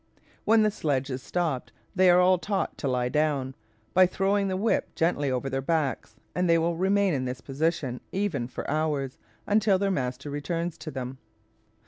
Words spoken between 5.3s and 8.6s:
their backs, and they will remain in this position even